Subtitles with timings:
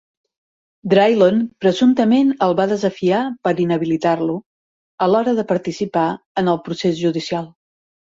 [0.91, 4.37] Drilon presumptament el va desafiar per a inhabilitar-lo
[5.07, 6.07] a l'hora de participar
[6.43, 7.47] en el procés judicial.